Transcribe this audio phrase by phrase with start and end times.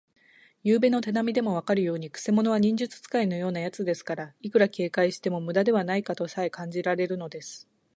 [0.63, 7.67] ゆうべの手なみでもわかるように、くせ者は忍術使いのようなやつですから、いくら警戒してもむだではないかとさえ感じられるのです。